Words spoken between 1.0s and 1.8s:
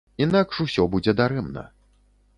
дарэмна.